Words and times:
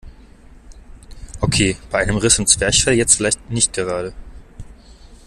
Okay, 1.41 1.77
bei 1.91 1.99
einem 1.99 2.17
Riss 2.17 2.39
im 2.39 2.47
Zwerchfell 2.47 2.95
jetzt 2.95 3.13
vielleicht 3.17 3.51
nicht 3.51 3.71
gerade. 3.73 4.13